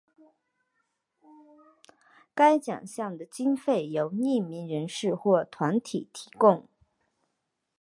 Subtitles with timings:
[2.33, 6.67] 该奖项的经费由匿名人士或团体提供。